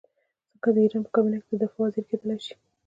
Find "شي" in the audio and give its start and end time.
2.45-2.53